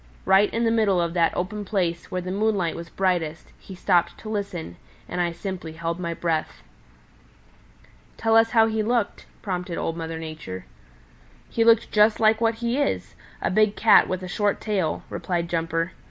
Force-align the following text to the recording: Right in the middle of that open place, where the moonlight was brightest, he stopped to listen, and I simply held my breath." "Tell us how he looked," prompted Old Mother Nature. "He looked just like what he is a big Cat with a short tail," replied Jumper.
Right 0.25 0.51
in 0.51 0.63
the 0.63 0.71
middle 0.71 0.99
of 0.99 1.13
that 1.13 1.31
open 1.37 1.63
place, 1.63 2.09
where 2.09 2.21
the 2.23 2.31
moonlight 2.31 2.75
was 2.75 2.89
brightest, 2.89 3.51
he 3.59 3.75
stopped 3.75 4.17
to 4.21 4.29
listen, 4.29 4.77
and 5.07 5.21
I 5.21 5.31
simply 5.31 5.73
held 5.73 5.99
my 5.99 6.11
breath." 6.15 6.63
"Tell 8.17 8.35
us 8.35 8.49
how 8.49 8.65
he 8.65 8.81
looked," 8.81 9.27
prompted 9.43 9.77
Old 9.77 9.95
Mother 9.95 10.17
Nature. 10.17 10.65
"He 11.49 11.63
looked 11.63 11.91
just 11.91 12.19
like 12.19 12.41
what 12.41 12.55
he 12.55 12.79
is 12.79 13.13
a 13.43 13.51
big 13.51 13.75
Cat 13.75 14.07
with 14.09 14.23
a 14.23 14.27
short 14.27 14.59
tail," 14.59 15.03
replied 15.07 15.47
Jumper. 15.47 15.91